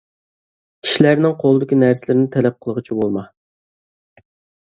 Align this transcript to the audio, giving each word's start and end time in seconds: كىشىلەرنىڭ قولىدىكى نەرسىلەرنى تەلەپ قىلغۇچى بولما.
كىشىلەرنىڭ 0.85 1.33
قولىدىكى 1.43 1.77
نەرسىلەرنى 1.81 2.25
تەلەپ 2.37 2.57
قىلغۇچى 2.67 2.97
بولما. 3.01 3.27